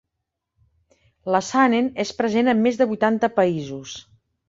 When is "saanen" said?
1.49-1.91